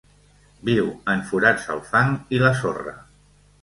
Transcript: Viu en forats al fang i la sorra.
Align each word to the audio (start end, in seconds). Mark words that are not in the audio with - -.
Viu 0.69 0.89
en 1.15 1.23
forats 1.33 1.71
al 1.77 1.85
fang 1.93 2.19
i 2.39 2.45
la 2.49 2.55
sorra. 2.65 3.01